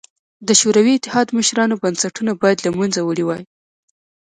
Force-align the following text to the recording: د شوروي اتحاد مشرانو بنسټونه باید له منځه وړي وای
د 0.47 0.49
شوروي 0.61 0.93
اتحاد 0.95 1.27
مشرانو 1.37 1.79
بنسټونه 1.83 2.31
باید 2.41 2.59
له 2.65 2.69
منځه 2.79 2.99
وړي 3.03 3.23
وای 3.25 3.43